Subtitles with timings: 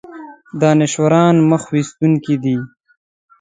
[0.61, 2.57] دانشورانه مخ ویستونکی دی.